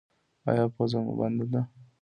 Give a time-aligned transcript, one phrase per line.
[0.49, 1.61] ایا پوزه مو بنده ده؟